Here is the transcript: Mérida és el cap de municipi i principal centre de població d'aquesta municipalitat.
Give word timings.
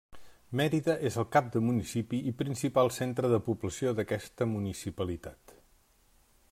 Mérida 0.59 0.93
és 1.09 1.17
el 1.23 1.27
cap 1.35 1.51
de 1.55 1.61
municipi 1.65 2.21
i 2.31 2.35
principal 2.41 2.89
centre 2.97 3.31
de 3.35 3.41
població 3.51 3.95
d'aquesta 4.01 4.49
municipalitat. 4.57 5.55